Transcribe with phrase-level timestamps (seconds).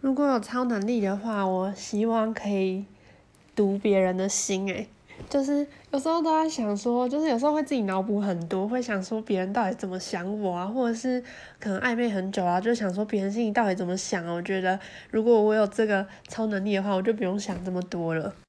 [0.00, 2.86] 如果有超能力的话我希望可以
[3.54, 4.88] 读别人的心诶
[5.28, 11.22] 就是有时候都在想说就是有时候会自己脑补很多会想说别人到底怎么想我啊或者是
[11.58, 14.80] 可能暧昧很久啊就想说别人心里到底怎么想啊我觉得
[15.10, 18.34] 如果我有这个超能力的话我就不用想这么多了。